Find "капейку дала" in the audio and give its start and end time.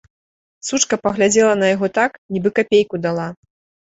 2.61-3.27